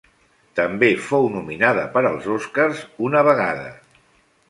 També 0.59 0.89
fou 1.09 1.27
nominada 1.35 1.85
per 1.99 2.05
als 2.13 2.33
Oscars 2.39 2.85
una 3.11 3.27
vegada. 3.33 3.73